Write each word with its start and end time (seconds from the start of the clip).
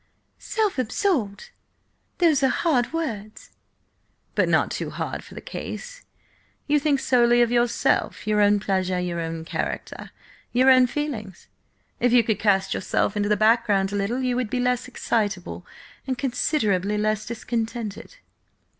"Self 0.39 0.79
absorbed! 0.79 1.51
Those 2.17 2.41
are 2.41 2.47
hard 2.47 2.91
words." 2.91 3.51
"But 4.33 4.49
not 4.49 4.71
too 4.71 4.89
hard 4.89 5.23
for 5.23 5.35
the 5.35 5.41
case. 5.41 6.05
You 6.65 6.79
think 6.79 6.99
solely 6.99 7.43
of 7.43 7.51
yourself, 7.51 8.25
your 8.25 8.41
own 8.41 8.59
pleasure, 8.59 8.99
your 8.99 9.19
own 9.19 9.45
character, 9.45 10.09
your 10.51 10.71
own 10.71 10.87
feelings. 10.87 11.49
If 11.99 12.13
you 12.13 12.23
could 12.23 12.39
cast 12.39 12.73
yourself 12.73 13.15
into 13.15 13.29
the 13.29 13.37
background 13.37 13.93
a 13.93 13.95
little, 13.95 14.23
you 14.23 14.35
would 14.35 14.49
be 14.49 14.59
less 14.59 14.87
excitable 14.87 15.67
and 16.07 16.17
considerably 16.17 16.97
less 16.97 17.27
discontented." 17.27 18.15